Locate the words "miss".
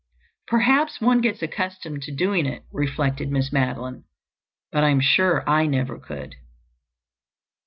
3.29-3.53